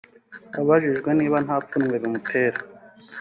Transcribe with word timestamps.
Abajijwe 0.59 1.09
niba 1.19 1.37
nta 1.45 1.55
pfunwe 1.63 1.95
bimutera 2.01 2.59